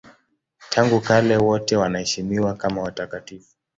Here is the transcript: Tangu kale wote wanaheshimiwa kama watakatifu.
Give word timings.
Tangu 0.69 0.99
kale 1.01 1.37
wote 1.37 1.75
wanaheshimiwa 1.77 2.53
kama 2.53 2.81
watakatifu. 2.81 3.55